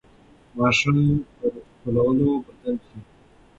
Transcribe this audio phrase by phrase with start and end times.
[0.57, 0.99] ماشوم
[1.35, 2.97] پر ښکلولو بدل شي.